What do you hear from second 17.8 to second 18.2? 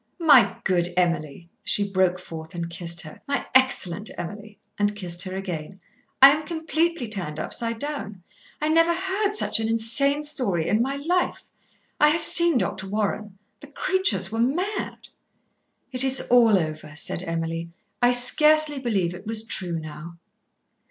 "I